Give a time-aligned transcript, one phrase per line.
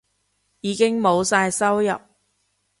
[0.61, 1.95] 已經冇晒收入